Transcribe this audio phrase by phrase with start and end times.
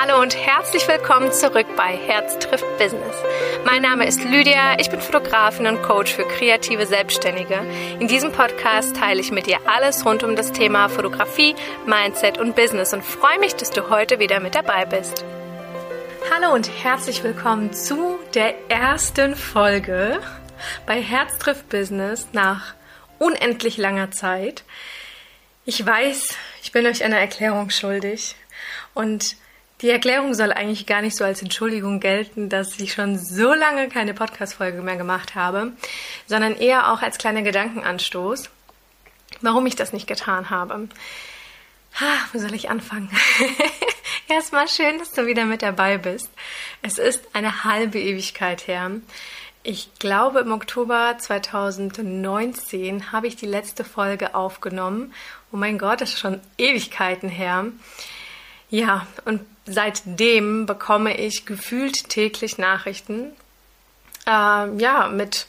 [0.00, 3.16] Hallo und herzlich willkommen zurück bei Herz trifft Business.
[3.64, 7.66] Mein Name ist Lydia, ich bin Fotografin und Coach für kreative Selbstständige.
[7.98, 12.54] In diesem Podcast teile ich mit dir alles rund um das Thema Fotografie, Mindset und
[12.54, 15.24] Business und freue mich, dass du heute wieder mit dabei bist.
[16.32, 20.20] Hallo und herzlich willkommen zu der ersten Folge
[20.86, 22.74] bei Herz trifft Business nach
[23.18, 24.62] unendlich langer Zeit.
[25.64, 28.36] Ich weiß, ich bin euch eine Erklärung schuldig
[28.94, 29.34] und
[29.80, 33.88] die Erklärung soll eigentlich gar nicht so als Entschuldigung gelten, dass ich schon so lange
[33.88, 35.72] keine Podcast-Folge mehr gemacht habe,
[36.26, 38.50] sondern eher auch als kleiner Gedankenanstoß,
[39.40, 40.88] warum ich das nicht getan habe.
[42.00, 43.10] Ha, wo soll ich anfangen?
[44.28, 46.30] Erstmal schön, dass du wieder mit dabei bist.
[46.82, 48.90] Es ist eine halbe Ewigkeit her.
[49.62, 55.12] Ich glaube, im Oktober 2019 habe ich die letzte Folge aufgenommen.
[55.52, 57.66] Oh mein Gott, das ist schon Ewigkeiten her.
[58.70, 63.32] Ja, und seitdem bekomme ich gefühlt täglich Nachrichten.
[64.26, 65.46] Ähm, ja, mit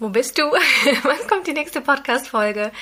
[0.00, 0.42] wo bist du?
[1.02, 2.72] Wann kommt die nächste Podcast-Folge?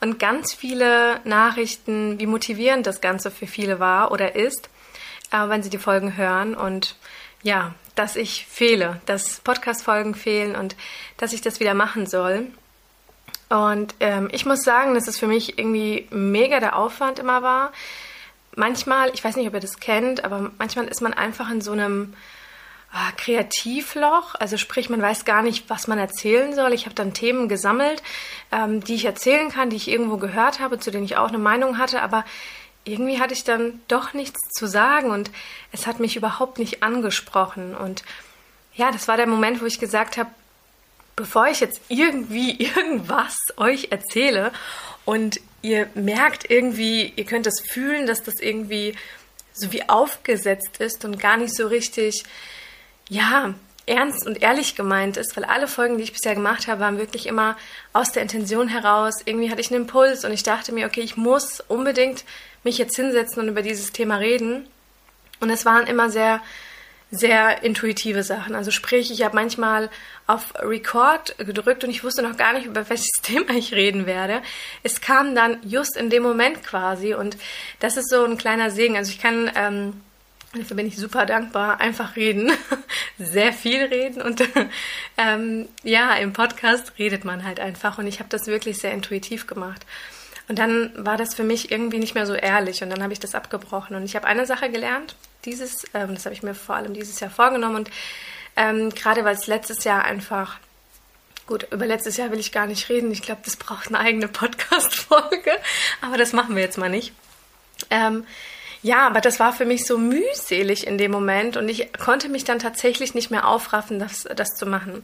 [0.00, 4.68] Und ganz viele Nachrichten, wie motivierend das Ganze für viele war oder ist,
[5.30, 6.54] äh, wenn sie die Folgen hören.
[6.56, 6.96] Und
[7.42, 10.76] ja, dass ich fehle, dass Podcast-Folgen fehlen und
[11.16, 12.48] dass ich das wieder machen soll.
[13.48, 17.72] Und ähm, ich muss sagen, dass es für mich irgendwie mega der Aufwand immer war
[18.56, 21.72] manchmal, ich weiß nicht, ob ihr das kennt, aber manchmal ist man einfach in so
[21.72, 22.14] einem
[22.90, 24.34] ah, Kreativloch.
[24.34, 26.72] Also sprich, man weiß gar nicht, was man erzählen soll.
[26.72, 28.02] Ich habe dann Themen gesammelt,
[28.50, 31.38] ähm, die ich erzählen kann, die ich irgendwo gehört habe, zu denen ich auch eine
[31.38, 32.24] Meinung hatte, aber
[32.84, 35.30] irgendwie hatte ich dann doch nichts zu sagen und
[35.72, 37.74] es hat mich überhaupt nicht angesprochen.
[37.74, 38.04] Und
[38.74, 40.30] ja, das war der Moment, wo ich gesagt habe,
[41.16, 44.52] bevor ich jetzt irgendwie irgendwas euch erzähle
[45.04, 48.94] und ihr merkt irgendwie, ihr könnt das fühlen, dass das irgendwie
[49.52, 52.24] so wie aufgesetzt ist und gar nicht so richtig,
[53.08, 53.54] ja,
[53.86, 57.26] ernst und ehrlich gemeint ist, weil alle Folgen, die ich bisher gemacht habe, waren wirklich
[57.26, 57.56] immer
[57.92, 59.14] aus der Intention heraus.
[59.24, 62.24] Irgendwie hatte ich einen Impuls und ich dachte mir, okay, ich muss unbedingt
[62.64, 64.66] mich jetzt hinsetzen und über dieses Thema reden.
[65.40, 66.42] Und es waren immer sehr
[67.10, 68.54] sehr intuitive Sachen.
[68.54, 69.90] Also sprich, ich habe manchmal
[70.26, 74.42] auf Record gedrückt und ich wusste noch gar nicht, über welches Thema ich reden werde.
[74.82, 77.36] Es kam dann just in dem Moment quasi und
[77.78, 78.96] das ist so ein kleiner Segen.
[78.96, 80.00] Also ich kann, ähm,
[80.52, 82.50] dafür bin ich super dankbar, einfach reden,
[83.18, 84.42] sehr viel reden und
[85.16, 89.46] ähm, ja, im Podcast redet man halt einfach und ich habe das wirklich sehr intuitiv
[89.46, 89.86] gemacht.
[90.48, 93.18] Und dann war das für mich irgendwie nicht mehr so ehrlich und dann habe ich
[93.18, 93.96] das abgebrochen.
[93.96, 95.16] Und ich habe eine Sache gelernt,
[95.46, 97.90] dieses, ähm, das habe ich mir vor allem dieses Jahr vorgenommen und
[98.56, 100.58] ähm, gerade weil es letztes Jahr einfach
[101.46, 103.12] Gut, über letztes Jahr will ich gar nicht reden.
[103.12, 105.52] Ich glaube, das braucht eine eigene Podcast-Folge.
[106.00, 107.12] Aber das machen wir jetzt mal nicht.
[107.88, 108.26] Ähm,
[108.82, 112.44] ja, aber das war für mich so mühselig in dem Moment und ich konnte mich
[112.44, 115.02] dann tatsächlich nicht mehr aufraffen, das, das zu machen.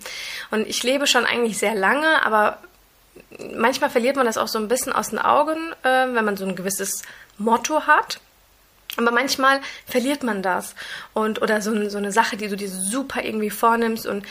[0.53, 2.59] Und ich lebe schon eigentlich sehr lange, aber
[3.57, 6.45] manchmal verliert man das auch so ein bisschen aus den Augen, äh, wenn man so
[6.45, 7.03] ein gewisses
[7.39, 8.21] Motto hat.
[8.97, 10.75] Aber manchmal verliert man das.
[11.15, 14.27] Und, oder so, so eine Sache, die du dir super irgendwie vornimmst und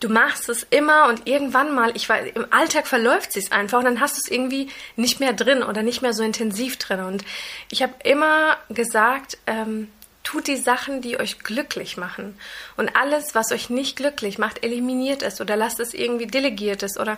[0.00, 3.84] du machst es immer und irgendwann mal, ich weiß, im Alltag verläuft es einfach und
[3.84, 7.00] dann hast du es irgendwie nicht mehr drin oder nicht mehr so intensiv drin.
[7.00, 7.24] Und
[7.70, 9.90] ich habe immer gesagt, ähm,
[10.22, 12.38] tut die Sachen, die euch glücklich machen.
[12.76, 16.98] Und alles, was euch nicht glücklich macht, eliminiert es oder lasst es irgendwie delegiert es
[16.98, 17.16] oder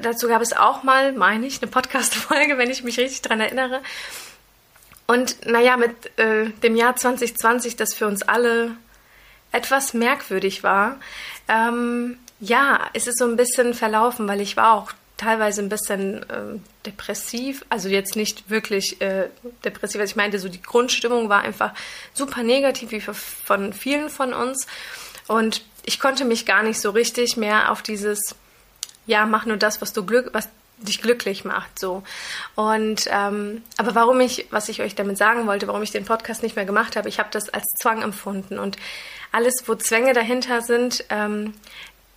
[0.00, 3.82] dazu gab es auch mal, meine ich, eine Podcast-Folge, wenn ich mich richtig daran erinnere.
[5.06, 8.76] Und naja, mit äh, dem Jahr 2020, das für uns alle
[9.50, 10.98] etwas merkwürdig war,
[11.48, 16.22] ähm, ja, ist es so ein bisschen verlaufen, weil ich war auch teilweise ein bisschen
[16.30, 19.28] äh, depressiv, also jetzt nicht wirklich äh,
[19.64, 21.72] depressiv, also ich meinte, so die Grundstimmung war einfach
[22.14, 24.66] super negativ, wie von vielen von uns.
[25.28, 28.34] Und ich konnte mich gar nicht so richtig mehr auf dieses
[29.06, 30.48] ja, mach nur das, was du Glück, was
[30.84, 32.02] dich glücklich macht, so.
[32.54, 36.42] Und ähm, aber warum ich, was ich euch damit sagen wollte, warum ich den Podcast
[36.42, 38.76] nicht mehr gemacht habe, ich habe das als Zwang empfunden und
[39.32, 41.54] alles, wo Zwänge dahinter sind, ähm,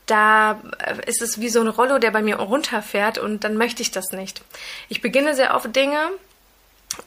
[0.06, 0.60] da
[1.08, 4.12] ist es wie so ein Rollo, der bei mir runterfährt und dann möchte ich das
[4.12, 4.42] nicht.
[4.90, 6.10] Ich beginne sehr oft Dinge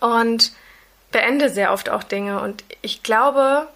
[0.00, 0.52] und
[1.12, 3.68] beende sehr oft auch Dinge und ich glaube,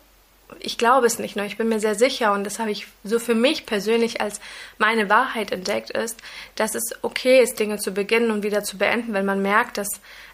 [0.60, 3.18] ich glaube es nicht nur, ich bin mir sehr sicher und das habe ich so
[3.18, 4.40] für mich persönlich als
[4.78, 6.20] meine Wahrheit entdeckt ist,
[6.54, 9.88] dass es okay ist, Dinge zu beginnen und wieder zu beenden, wenn man merkt, dass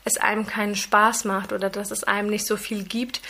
[0.04, 3.20] es einem keinen Spaß macht oder dass es einem nicht so viel gibt,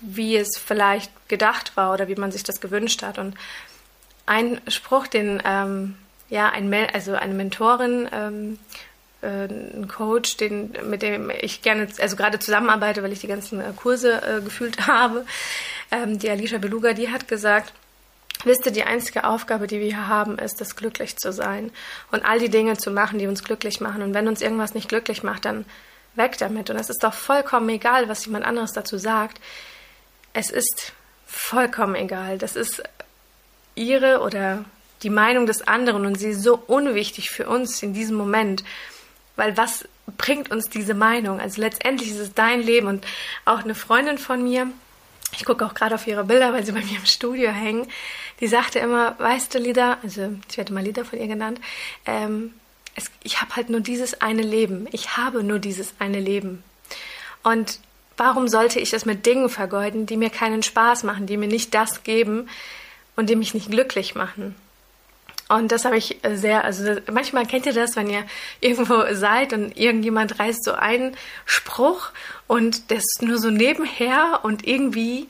[0.00, 3.18] wie es vielleicht gedacht war oder wie man sich das gewünscht hat.
[3.18, 3.34] Und
[4.26, 5.96] ein Spruch, den ähm,
[6.28, 8.58] ja ein, also eine Mentorin ähm,
[9.22, 13.60] äh, einen Coach, den, mit dem ich gerne, also gerade zusammenarbeite, weil ich die ganzen
[13.60, 15.24] äh, Kurse äh, gefühlt habe.
[15.90, 17.72] Ähm, die Alicia Beluga, die hat gesagt,
[18.44, 21.72] Wisst ihr, die einzige Aufgabe, die wir hier haben, ist es, glücklich zu sein
[22.12, 24.02] und all die Dinge zu machen, die uns glücklich machen.
[24.02, 25.64] Und wenn uns irgendwas nicht glücklich macht, dann
[26.16, 26.68] weg damit.
[26.68, 29.40] Und es ist doch vollkommen egal, was jemand anderes dazu sagt.
[30.34, 30.92] Es ist
[31.26, 32.36] vollkommen egal.
[32.36, 32.82] Das ist
[33.74, 34.64] ihre oder
[35.02, 38.64] die Meinung des anderen und sie ist so unwichtig für uns in diesem Moment.
[39.36, 39.86] Weil was
[40.16, 41.40] bringt uns diese Meinung?
[41.40, 43.06] Also letztendlich ist es dein Leben und
[43.44, 44.68] auch eine Freundin von mir,
[45.32, 47.86] ich gucke auch gerade auf ihre Bilder, weil sie bei mir im Studio hängen,
[48.40, 51.60] die sagte immer, weißt du, Lida, also ich werde mal Lida von ihr genannt,
[52.06, 52.54] ähm,
[52.94, 54.88] es, ich habe halt nur dieses eine Leben.
[54.92, 56.64] Ich habe nur dieses eine Leben.
[57.42, 57.78] Und
[58.16, 61.74] warum sollte ich es mit Dingen vergeuden, die mir keinen Spaß machen, die mir nicht
[61.74, 62.48] das geben
[63.14, 64.56] und die mich nicht glücklich machen?
[65.48, 68.24] Und das habe ich sehr, also manchmal kennt ihr das, wenn ihr
[68.60, 72.10] irgendwo seid und irgendjemand reißt so einen Spruch
[72.48, 75.28] und das nur so nebenher und irgendwie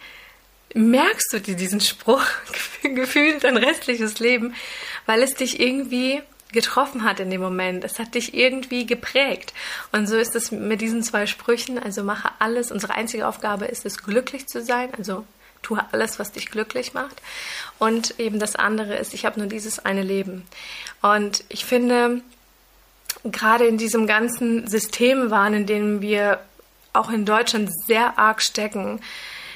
[0.74, 2.24] merkst du dir diesen Spruch
[2.82, 4.54] gefühlt dein restliches Leben,
[5.04, 6.22] weil es dich irgendwie
[6.52, 7.84] getroffen hat in dem Moment.
[7.84, 9.52] Es hat dich irgendwie geprägt.
[9.92, 11.78] Und so ist es mit diesen zwei Sprüchen.
[11.78, 12.70] Also mache alles.
[12.70, 14.90] Unsere einzige Aufgabe ist es, glücklich zu sein.
[14.96, 15.24] Also
[15.66, 17.20] tue alles, was dich glücklich macht.
[17.78, 20.44] Und eben das andere ist, ich habe nur dieses eine Leben.
[21.02, 22.22] Und ich finde,
[23.24, 26.40] gerade in diesem ganzen Systemwahn, in dem wir
[26.92, 29.00] auch in Deutschland sehr arg stecken,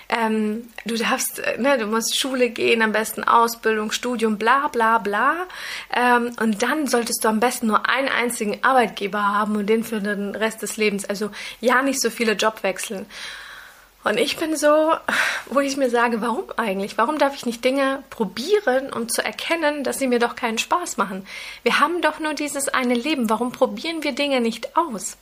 [0.09, 4.99] ähm, du darfst, äh, ne, du musst Schule gehen, am besten Ausbildung, Studium, bla bla
[4.99, 5.47] bla.
[5.95, 10.01] Ähm, und dann solltest du am besten nur einen einzigen Arbeitgeber haben und den für
[10.01, 11.05] den Rest des Lebens.
[11.05, 11.31] Also
[11.61, 13.07] ja, nicht so viele Jobwechseln.
[14.03, 14.95] Und ich bin so,
[15.47, 16.97] wo ich mir sage, warum eigentlich?
[16.97, 20.97] Warum darf ich nicht Dinge probieren, um zu erkennen, dass sie mir doch keinen Spaß
[20.97, 21.27] machen?
[21.63, 23.29] Wir haben doch nur dieses eine Leben.
[23.29, 25.19] Warum probieren wir Dinge nicht aus?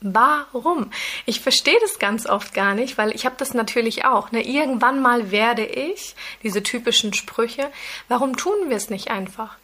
[0.00, 0.90] Warum?
[1.26, 4.32] Ich verstehe das ganz oft gar nicht, weil ich habe das natürlich auch.
[4.32, 4.42] Ne?
[4.42, 7.70] Irgendwann mal werde ich, diese typischen Sprüche,
[8.08, 9.56] warum tun wir es nicht einfach?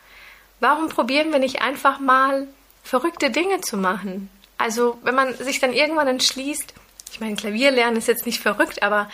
[0.61, 2.47] Warum probieren wir nicht einfach mal
[2.85, 4.31] verrückte Dinge zu machen?
[4.59, 6.75] Also wenn man sich dann irgendwann entschließt,
[7.13, 9.11] ich meine, Klavier lernen ist jetzt nicht verrückt, aber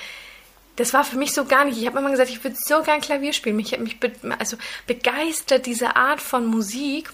[0.77, 1.79] das war für mich so gar nicht.
[1.79, 3.57] Ich habe immer gesagt, ich würde so gern Klavier spielen.
[3.57, 4.57] Mich hat mich be also
[4.87, 7.11] begeistert diese Art von Musik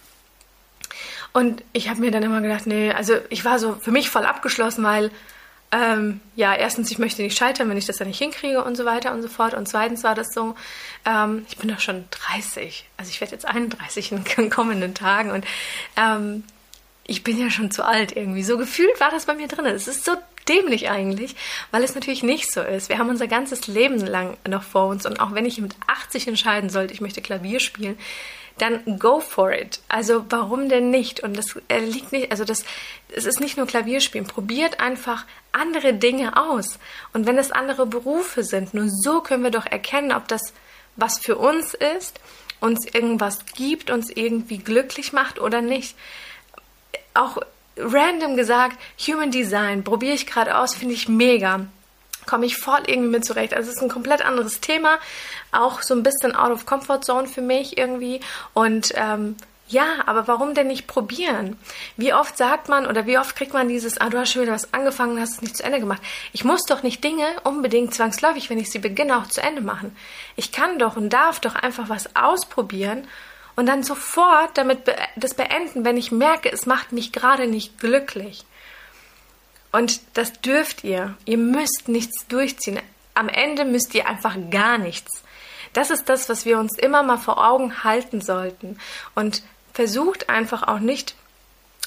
[1.33, 4.25] und ich habe mir dann immer gedacht, nee, also ich war so für mich voll
[4.25, 5.11] abgeschlossen, weil
[5.73, 8.85] ähm, ja, erstens, ich möchte nicht scheitern, wenn ich das dann nicht hinkriege und so
[8.85, 9.55] weiter und so fort.
[9.55, 10.57] Und zweitens war das so,
[11.05, 15.31] ähm, ich bin doch schon 30, also ich werde jetzt 31 in den kommenden Tagen
[15.31, 15.45] und
[15.97, 16.43] ähm,
[17.07, 18.43] ich bin ja schon zu alt irgendwie.
[18.43, 19.67] So gefühlt war das bei mir drin.
[19.67, 20.17] Es ist so
[20.51, 21.37] dämlich eigentlich,
[21.71, 22.89] weil es natürlich nicht so ist.
[22.89, 26.29] Wir haben unser ganzes Leben lang noch vor uns und auch wenn ich mit 80
[26.29, 27.97] entscheiden sollte, ich möchte Klavier spielen,
[28.59, 29.81] dann go for it.
[29.89, 31.21] Also warum denn nicht?
[31.21, 32.65] Und das äh, liegt nicht, also das,
[33.09, 34.27] es ist nicht nur Klavierspielen.
[34.27, 36.79] Probiert einfach andere Dinge aus.
[37.13, 40.53] Und wenn es andere Berufe sind, nur so können wir doch erkennen, ob das
[40.97, 42.21] was für uns ist,
[42.61, 45.97] uns irgendwas gibt, uns irgendwie glücklich macht oder nicht.
[47.15, 47.39] Auch
[47.83, 51.67] random gesagt, Human Design probiere ich gerade aus, finde ich mega
[52.27, 53.55] komme ich voll irgendwie mit zurecht.
[53.55, 54.99] Also es ist ein komplett anderes Thema,
[55.51, 58.21] auch so ein bisschen out of comfort zone für mich irgendwie.
[58.55, 59.37] Und ähm,
[59.71, 61.57] ja, aber warum denn nicht probieren?
[61.97, 64.53] Wie oft sagt man oder wie oft kriegt man dieses, ah, du hast schon wieder
[64.53, 66.03] was angefangen, hast es nicht zu Ende gemacht.
[66.33, 69.97] Ich muss doch nicht Dinge unbedingt zwangsläufig, wenn ich sie beginne, auch zu Ende machen.
[70.37, 73.07] Ich kann doch und darf doch einfach was ausprobieren
[73.61, 77.79] und dann sofort damit be das beenden, wenn ich merke, es macht mich gerade nicht
[77.79, 78.47] glücklich.
[79.71, 81.15] Und das dürft ihr.
[81.27, 82.81] Ihr müsst nichts durchziehen.
[83.13, 85.23] Am Ende müsst ihr einfach gar nichts.
[85.75, 88.79] Das ist das, was wir uns immer mal vor Augen halten sollten.
[89.15, 89.43] Und
[89.75, 91.15] versucht einfach auch nicht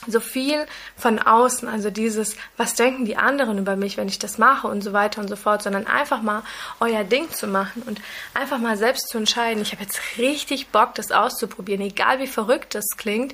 [0.07, 4.37] so viel von außen, also dieses, was denken die anderen über mich, wenn ich das
[4.37, 6.43] mache und so weiter und so fort, sondern einfach mal
[6.79, 8.01] euer Ding zu machen und
[8.33, 12.75] einfach mal selbst zu entscheiden, ich habe jetzt richtig Bock, das auszuprobieren, egal wie verrückt
[12.75, 13.33] das klingt,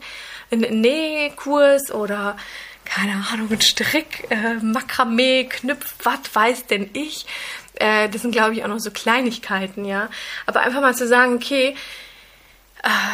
[0.51, 2.37] ein Nähkurs oder
[2.85, 7.27] keine Ahnung, ein Strick, äh, Makramee, Knüpf, was weiß denn ich.
[7.75, 10.09] Äh, das sind, glaube ich, auch noch so Kleinigkeiten, ja.
[10.47, 11.75] Aber einfach mal zu sagen, okay,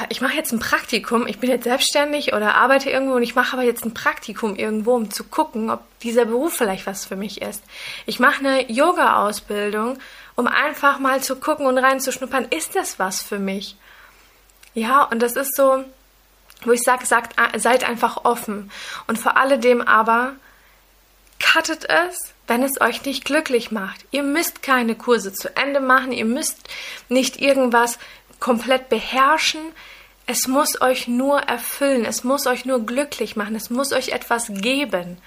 [0.10, 3.54] ich mache jetzt ein Praktikum, ich bin jetzt selbstständig oder arbeite irgendwo und ich mache
[3.54, 7.42] aber jetzt ein Praktikum irgendwo, um zu gucken, ob dieser Beruf vielleicht was für mich
[7.42, 7.64] ist.
[8.06, 9.98] Ich mache eine Yoga-Ausbildung,
[10.36, 13.76] um einfach mal zu gucken und reinzuschnuppern, ist das was für mich?
[14.76, 15.84] Ja, und das ist so,
[16.64, 18.70] wo ich sage, sagt, seid einfach offen.
[19.08, 20.34] Und vor alledem aber,
[21.44, 24.06] cuttet es, wenn es euch nicht glücklich macht.
[24.12, 26.68] Ihr müsst keine Kurse zu Ende machen, ihr müsst
[27.10, 27.98] nicht irgendwas
[28.40, 29.62] komplett beherrschen.
[30.28, 34.48] Es muss euch nur erfüllen, es muss euch nur glücklich machen, es muss euch etwas
[34.50, 35.18] geben.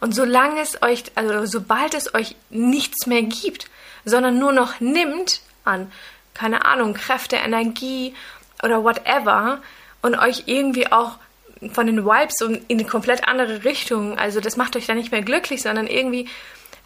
[0.00, 3.68] Und solange es euch, also sobald es euch nichts mehr gibt,
[4.04, 5.90] sondern nur noch nimmt an,
[6.34, 8.14] keine Ahnung, Kräfte, Energie
[8.62, 9.60] oder whatever
[10.02, 11.18] und euch irgendwie auch
[11.72, 15.22] von den Vibes in eine komplett andere Richtung, also das macht euch dann nicht mehr
[15.22, 16.28] glücklich, sondern irgendwie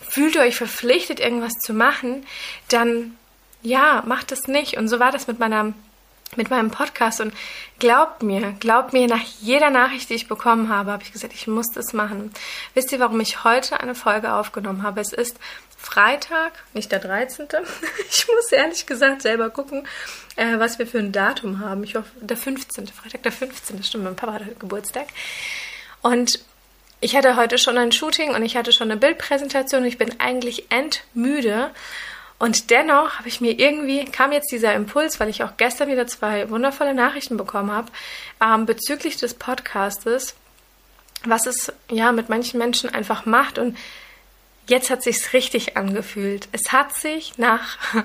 [0.00, 2.26] fühlt ihr euch verpflichtet, irgendwas zu machen,
[2.68, 3.16] dann
[3.62, 4.76] ja, macht es nicht.
[4.76, 5.72] Und so war das mit meiner
[6.36, 7.34] mit meinem Podcast und
[7.78, 11.46] glaubt mir, glaubt mir, nach jeder Nachricht, die ich bekommen habe, habe ich gesagt, ich
[11.46, 12.32] muss das machen.
[12.72, 15.00] Wisst ihr, warum ich heute eine Folge aufgenommen habe?
[15.00, 15.36] Es ist
[15.76, 17.48] Freitag, nicht der 13.
[18.08, 19.86] Ich muss ehrlich gesagt selber gucken,
[20.36, 21.84] äh, was wir für ein Datum haben.
[21.84, 22.86] Ich hoffe, der 15.
[22.86, 23.82] Freitag, der 15.
[23.82, 25.08] Stimmt, mein Papa hat Geburtstag.
[26.00, 26.40] Und
[27.00, 29.84] ich hatte heute schon ein Shooting und ich hatte schon eine Bildpräsentation.
[29.84, 31.72] Ich bin eigentlich endmüde
[32.42, 36.08] und dennoch habe ich mir irgendwie, kam jetzt dieser Impuls, weil ich auch gestern wieder
[36.08, 37.92] zwei wundervolle Nachrichten bekommen habe,
[38.42, 40.34] ähm, bezüglich des Podcastes,
[41.24, 43.60] was es ja mit manchen Menschen einfach macht.
[43.60, 43.78] Und
[44.66, 46.48] jetzt hat sich's richtig angefühlt.
[46.50, 47.78] Es hat sich nach,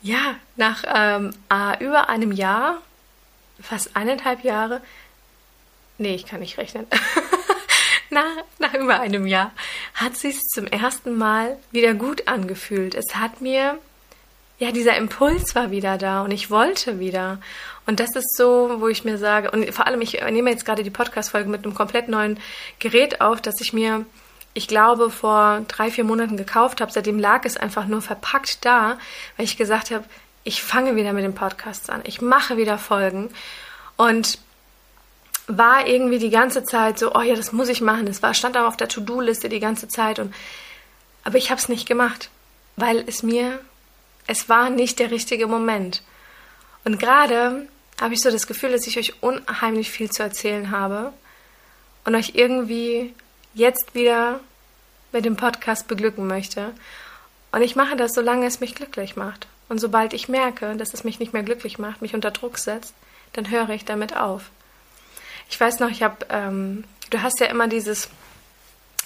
[0.00, 2.80] ja, nach ähm, äh, über einem Jahr,
[3.60, 4.80] fast eineinhalb Jahre,
[5.98, 6.86] nee, ich kann nicht rechnen.
[8.16, 9.52] nach, nach über einem Jahr
[9.94, 12.94] hat sich zum ersten Mal wieder gut angefühlt.
[12.94, 13.78] Es hat mir,
[14.58, 17.38] ja, dieser Impuls war wieder da und ich wollte wieder.
[17.86, 20.82] Und das ist so, wo ich mir sage, und vor allem, ich nehme jetzt gerade
[20.82, 22.40] die Podcast-Folge mit einem komplett neuen
[22.78, 24.06] Gerät auf, dass ich mir,
[24.54, 26.90] ich glaube, vor drei, vier Monaten gekauft habe.
[26.90, 28.98] Seitdem lag es einfach nur verpackt da,
[29.36, 30.04] weil ich gesagt habe,
[30.42, 32.00] ich fange wieder mit den Podcasts an.
[32.04, 33.30] Ich mache wieder Folgen.
[33.96, 34.38] Und
[35.46, 38.06] war irgendwie die ganze Zeit so, oh ja, das muss ich machen.
[38.06, 40.18] Das war, stand auch auf der To-Do-Liste die ganze Zeit.
[40.18, 40.34] Und,
[41.24, 42.30] aber ich habe es nicht gemacht,
[42.76, 43.60] weil es mir,
[44.26, 46.02] es war nicht der richtige Moment.
[46.84, 47.68] Und gerade
[48.00, 51.12] habe ich so das Gefühl, dass ich euch unheimlich viel zu erzählen habe
[52.04, 53.14] und euch irgendwie
[53.54, 54.40] jetzt wieder
[55.12, 56.72] mit dem Podcast beglücken möchte.
[57.52, 59.46] Und ich mache das, solange es mich glücklich macht.
[59.68, 62.94] Und sobald ich merke, dass es mich nicht mehr glücklich macht, mich unter Druck setzt,
[63.32, 64.50] dann höre ich damit auf.
[65.48, 68.08] Ich weiß noch, ich habe, ähm, du hast ja immer dieses,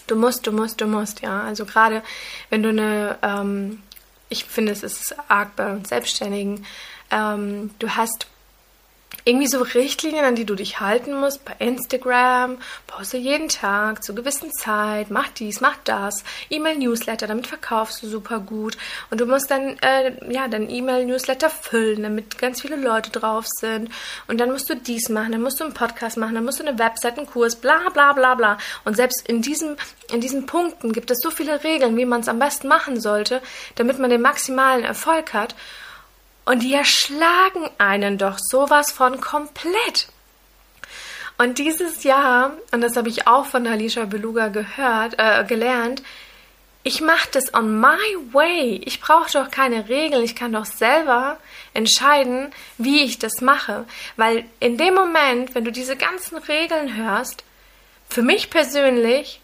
[0.06, 1.42] du musst, du musst, du musst, ja.
[1.42, 2.02] Also gerade
[2.48, 3.82] wenn du eine, ähm,
[4.28, 6.64] ich finde, es ist arg bei uns Selbstständigen,
[7.10, 8.26] ähm, du hast
[9.24, 11.44] irgendwie so Richtlinien, an die du dich halten musst.
[11.44, 16.24] Bei Instagram, poste jeden Tag zur gewissen Zeit, mach dies, mach das.
[16.48, 18.76] E-Mail-Newsletter, damit verkaufst du super gut.
[19.10, 23.90] Und du musst dann, äh, ja, dein E-Mail-Newsletter füllen, damit ganz viele Leute drauf sind.
[24.26, 26.66] Und dann musst du dies machen, dann musst du einen Podcast machen, dann musst du
[26.66, 28.58] eine Website, einen Kurs, bla, bla, bla, bla.
[28.84, 29.76] Und selbst in diesem,
[30.12, 33.42] in diesen Punkten gibt es so viele Regeln, wie man es am besten machen sollte,
[33.74, 35.54] damit man den maximalen Erfolg hat.
[36.50, 40.08] Und die erschlagen einen doch sowas von komplett.
[41.38, 46.02] Und dieses Jahr, und das habe ich auch von Alicia Beluga gehört, äh, gelernt,
[46.82, 48.80] ich mache das on my way.
[48.84, 50.24] Ich brauche doch keine Regeln.
[50.24, 51.38] Ich kann doch selber
[51.72, 53.84] entscheiden, wie ich das mache.
[54.16, 57.44] Weil in dem Moment, wenn du diese ganzen Regeln hörst,
[58.08, 59.40] für mich persönlich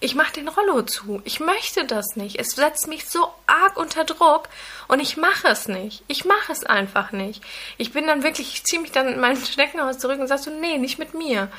[0.00, 1.22] ich mache den Rollo zu.
[1.24, 2.38] Ich möchte das nicht.
[2.38, 4.48] Es setzt mich so arg unter Druck
[4.88, 6.02] und ich mache es nicht.
[6.08, 7.42] Ich mache es einfach nicht.
[7.78, 10.50] Ich bin dann wirklich, ich ziehe mich dann in mein Schneckenhaus zurück und sage so,
[10.50, 11.50] nee, nicht mit mir.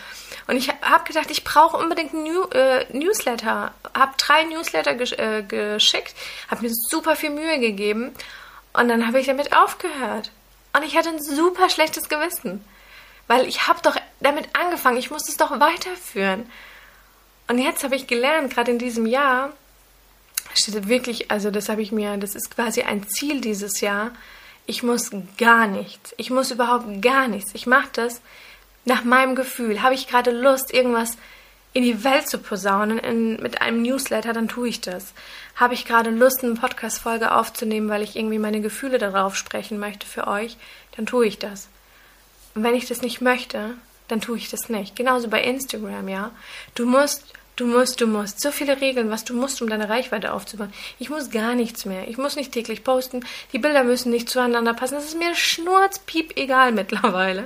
[0.48, 3.74] Und ich habe gedacht, ich brauche unbedingt New, äh, Newsletter.
[3.98, 6.14] Habe drei Newsletter gesch äh, geschickt,
[6.50, 8.14] habe mir super viel Mühe gegeben
[8.74, 10.30] und dann habe ich damit aufgehört.
[10.74, 12.64] Und ich hatte ein super schlechtes Gewissen.
[13.28, 16.50] Weil ich habe doch damit angefangen, ich muss es doch weiterführen.
[17.48, 19.54] Und jetzt habe ich gelernt, gerade in diesem Jahr,
[20.54, 24.12] steht wirklich, also das habe ich mir, das ist quasi ein Ziel dieses Jahr.
[24.66, 26.14] Ich muss gar nichts.
[26.18, 27.52] Ich muss überhaupt gar nichts.
[27.54, 28.22] Ich mache das
[28.86, 29.82] nach meinem Gefühl.
[29.82, 31.18] Habe ich gerade Lust, irgendwas
[31.74, 35.14] in die Welt zu posaunen in, mit einem Newsletter, dann tue ich das.
[35.58, 40.08] Habe ich gerade Lust, eine Podcast-Folge aufzunehmen, weil ich irgendwie meine Gefühle darauf sprechen möchte
[40.08, 40.56] für euch,
[40.96, 41.68] dann tue ich das.
[42.56, 43.74] Und wenn ich das nicht möchte,
[44.08, 44.96] dann tue ich das nicht.
[44.96, 46.32] Genauso bei Instagram, ja.
[46.76, 48.40] Du musst, du musst, du musst.
[48.40, 50.74] So viele Regeln, was du musst, um deine Reichweite aufzubauen.
[51.00, 52.08] Ich muss gar nichts mehr.
[52.08, 53.26] Ich muss nicht täglich posten.
[53.54, 54.96] Die Bilder müssen nicht zueinander passen.
[54.96, 57.46] Das ist mir schnurzpiep egal mittlerweile.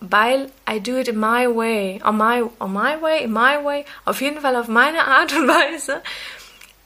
[0.00, 2.00] Weil I do it in my way.
[2.04, 3.84] On my, on my way, in my way.
[4.04, 6.02] Auf jeden Fall auf meine Art und Weise.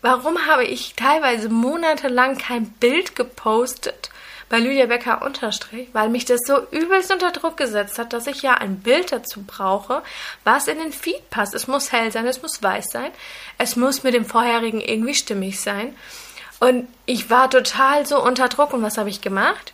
[0.00, 4.11] Warum habe ich teilweise monatelang kein Bild gepostet?
[4.49, 8.43] Bei Lydia Becker unterstrich, weil mich das so übelst unter Druck gesetzt hat, dass ich
[8.43, 10.02] ja ein Bild dazu brauche,
[10.45, 11.55] was in den Feed passt.
[11.55, 13.11] Es muss hell sein, es muss weiß sein,
[13.59, 15.95] es muss mit dem vorherigen irgendwie stimmig sein.
[16.61, 19.73] Und ich war total so unter Druck und was habe ich gemacht?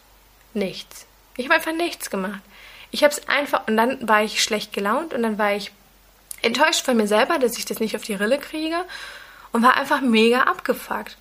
[0.52, 1.07] Nichts.
[1.37, 2.40] Ich habe einfach nichts gemacht.
[2.90, 5.73] ich habe es einfach, und dann war ich schlecht gelaunt und dann war ich
[6.43, 8.85] enttäuscht von mir selber, dass ich das nicht auf die Rille kriege
[9.52, 11.16] und war einfach mega abgefuckt.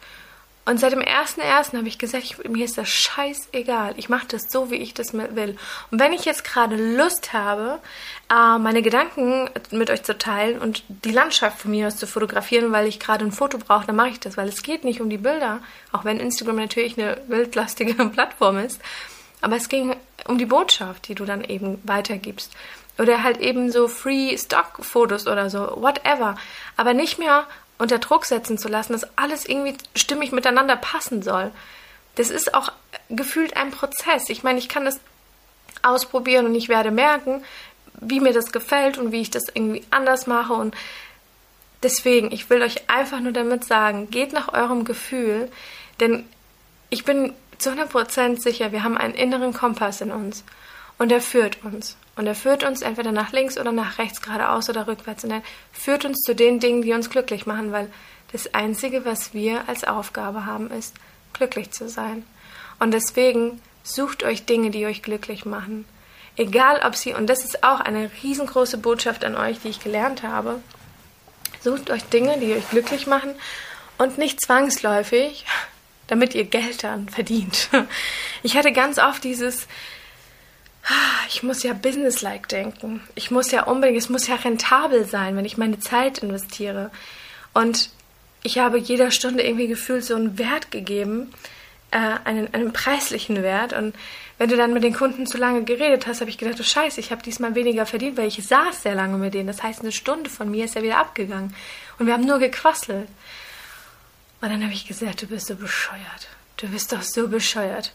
[0.66, 1.78] Und seit dem 1.1.
[1.78, 3.96] habe ich gesagt, ich, mir ist das scheißegal.
[3.98, 5.58] Ich mache das so, wie ich das will.
[5.92, 7.80] Und wenn ich jetzt gerade Lust habe,
[8.32, 12.72] äh, meine Gedanken mit euch zu teilen und die Landschaft von mir aus zu fotografieren,
[12.72, 15.10] weil ich gerade ein Foto brauche, dann mache ich das, weil es geht nicht um
[15.10, 15.60] die Bilder,
[15.92, 18.80] auch wenn Instagram natürlich eine wildlastige Plattform ist.
[19.42, 19.94] Aber es ging
[20.26, 22.54] um die Botschaft, die du dann eben weitergibst.
[22.98, 26.36] Oder halt eben so Free-Stock-Fotos oder so, whatever.
[26.78, 27.46] Aber nicht mehr
[27.78, 31.52] unter Druck setzen zu lassen, dass alles irgendwie stimmig miteinander passen soll.
[32.16, 32.72] Das ist auch
[33.10, 34.30] gefühlt ein Prozess.
[34.30, 35.00] Ich meine, ich kann das
[35.82, 37.44] ausprobieren und ich werde merken,
[38.00, 40.54] wie mir das gefällt und wie ich das irgendwie anders mache.
[40.54, 40.76] Und
[41.82, 45.52] deswegen, ich will euch einfach nur damit sagen, geht nach eurem Gefühl,
[46.00, 46.26] denn
[46.90, 50.44] ich bin zu 100% sicher, wir haben einen inneren Kompass in uns
[50.98, 51.98] und er führt uns.
[52.16, 55.24] Und er führt uns entweder nach links oder nach rechts, geradeaus oder rückwärts.
[55.24, 57.90] Und er führt uns zu den Dingen, die uns glücklich machen, weil
[58.32, 60.96] das Einzige, was wir als Aufgabe haben, ist,
[61.34, 62.24] glücklich zu sein.
[62.80, 65.86] Und deswegen sucht euch Dinge, die euch glücklich machen.
[66.36, 70.24] Egal ob sie, und das ist auch eine riesengroße Botschaft an euch, die ich gelernt
[70.24, 70.62] habe,
[71.62, 73.36] sucht euch Dinge, die euch glücklich machen
[73.98, 75.46] und nicht zwangsläufig,
[76.08, 77.70] damit ihr Geld dann verdient.
[78.42, 79.68] Ich hatte ganz oft dieses,
[81.30, 83.02] ich muss ja businesslike denken.
[83.16, 86.92] Ich muss ja unbedingt, es muss ja rentabel sein, wenn ich meine Zeit investiere.
[87.54, 87.90] Und
[88.44, 91.34] ich habe jeder Stunde irgendwie gefühlt so einen Wert gegeben,
[91.92, 93.72] äh, einen, einen preislichen Wert.
[93.72, 93.96] Und
[94.38, 97.00] wenn du dann mit den Kunden zu lange geredet hast, habe ich gedacht, oh Scheiße,
[97.00, 99.48] ich habe diesmal weniger verdient, weil ich saß sehr lange mit denen.
[99.48, 101.56] Das heißt, eine Stunde von mir ist ja wieder abgegangen.
[101.98, 103.08] Und wir haben nur gequasselt.
[104.42, 106.28] Und dann habe ich gesagt, du bist so bescheuert.
[106.58, 107.94] Du bist doch so bescheuert.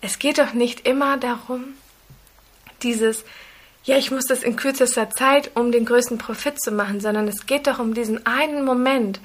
[0.00, 1.74] Es geht doch nicht immer darum,
[2.82, 3.24] dieses,
[3.84, 7.46] ja, ich muss das in kürzester Zeit, um den größten Profit zu machen, sondern es
[7.46, 9.20] geht doch um diesen einen Moment.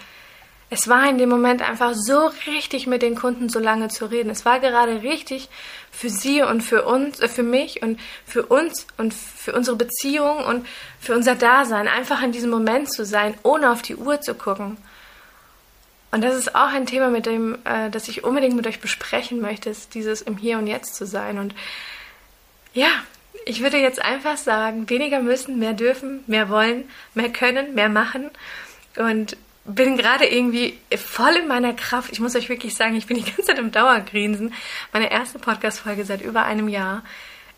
[0.70, 4.29] Es war in dem Moment einfach so richtig, mit den Kunden so lange zu reden.
[4.29, 5.50] Es war gerade richtig
[5.92, 10.46] für sie und für uns, äh, für mich und für uns und für unsere Beziehung
[10.46, 10.66] und
[11.00, 14.77] für unser Dasein, einfach in diesem Moment zu sein, ohne auf die Uhr zu gucken.
[16.11, 19.42] Und das ist auch ein Thema, mit dem, äh, das ich unbedingt mit euch besprechen
[19.42, 21.40] möchte, ist dieses im Hier und Jetzt zu sein.
[21.40, 21.55] Und
[22.74, 22.90] ja,
[23.46, 28.29] ich würde jetzt einfach sagen, weniger müssen, mehr dürfen, mehr wollen, mehr können, mehr machen.
[28.98, 32.11] Und bin gerade irgendwie voll in meiner Kraft.
[32.11, 34.53] Ich muss euch wirklich sagen, ich bin die ganze Zeit im Dauergrinsen.
[34.91, 37.03] Meine erste Podcast-Folge seit über einem Jahr.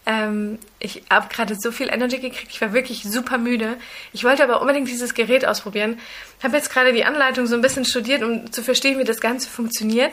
[0.05, 2.51] Ähm, ich habe gerade so viel Energy gekriegt.
[2.51, 3.77] Ich war wirklich super müde.
[4.11, 5.97] Ich wollte aber unbedingt dieses Gerät ausprobieren.
[6.43, 9.49] Habe jetzt gerade die Anleitung so ein bisschen studiert, um zu verstehen, wie das Ganze
[9.49, 10.11] funktioniert.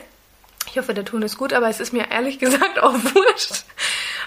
[0.69, 3.65] Ich hoffe, der Ton ist gut, aber es ist mir ehrlich gesagt auch wurscht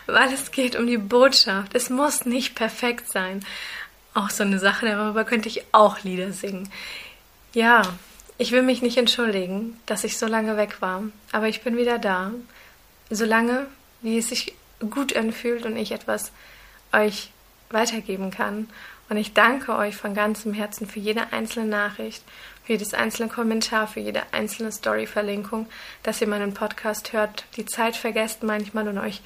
[0.06, 1.74] weil es geht um die Botschaft.
[1.74, 3.44] Es muss nicht perfekt sein.
[4.14, 6.70] Auch so eine Sache, darüber könnte ich auch Lieder singen.
[7.52, 7.82] Ja,
[8.38, 11.98] ich will mich nicht entschuldigen, dass ich so lange weg war, aber ich bin wieder
[11.98, 12.32] da.
[13.10, 13.66] Solange,
[14.02, 14.54] wie es sich
[14.90, 16.32] gut anfühlt und ich etwas
[16.92, 17.30] euch
[17.70, 18.68] weitergeben kann.
[19.08, 22.22] Und ich danke euch von ganzem Herzen für jede einzelne Nachricht,
[22.64, 25.66] für jedes einzelne Kommentar, für jede einzelne Story-Verlinkung,
[26.02, 29.20] dass ihr meinen Podcast hört, die Zeit vergesst manchmal und euch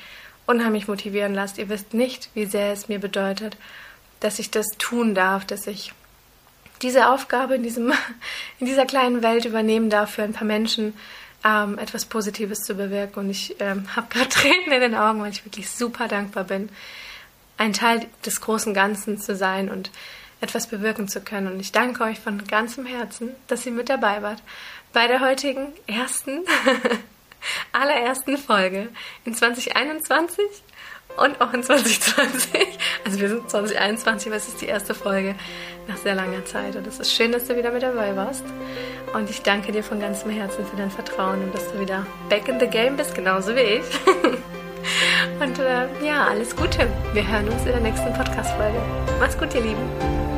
[0.48, 1.58] unheimlich motivieren lasst.
[1.58, 3.56] Ihr wisst nicht, wie sehr es mir bedeutet,
[4.20, 5.92] dass ich das tun darf, dass ich
[6.82, 7.92] diese Aufgabe in, diesem,
[8.58, 10.94] in dieser kleinen Welt übernehmen darf, für ein paar Menschen
[11.44, 13.20] ähm, etwas Positives zu bewirken.
[13.20, 16.70] Und ich ähm, habe gerade Tränen in den Augen, weil ich wirklich super dankbar bin,
[17.58, 19.90] ein Teil des großen Ganzen zu sein und
[20.40, 21.52] etwas bewirken zu können.
[21.52, 24.42] Und ich danke euch von ganzem Herzen, dass ihr mit dabei wart
[24.92, 26.44] bei der heutigen ersten
[27.72, 28.88] allerersten Folge
[29.24, 30.44] in 2021
[31.16, 32.78] und auch in 2020.
[33.04, 35.34] Also wir sind 2021, aber es ist die erste Folge
[35.88, 36.76] nach sehr langer Zeit.
[36.76, 38.44] Und es ist schön, dass du wieder mit dabei warst.
[39.14, 42.48] Und ich danke dir von ganzem Herzen für dein Vertrauen und dass du wieder back
[42.48, 43.84] in the game bist, genauso wie ich.
[45.40, 46.88] Und äh, ja, alles Gute.
[47.12, 48.80] Wir hören uns in der nächsten Podcast-Folge.
[49.18, 50.37] Mach's gut, ihr Lieben.